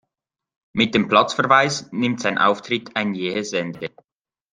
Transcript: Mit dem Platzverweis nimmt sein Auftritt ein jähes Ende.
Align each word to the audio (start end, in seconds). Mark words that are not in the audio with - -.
Mit 0.73 0.95
dem 0.95 1.07
Platzverweis 1.07 1.91
nimmt 1.91 2.21
sein 2.21 2.39
Auftritt 2.39 2.95
ein 2.95 3.13
jähes 3.13 3.53
Ende. 3.53 3.91